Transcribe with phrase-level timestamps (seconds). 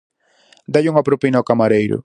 [0.73, 1.97] Dálle unha propina ao camareiro!